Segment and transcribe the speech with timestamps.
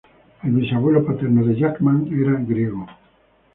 [0.41, 2.87] El bisabuelo paterno de Jackman era griego.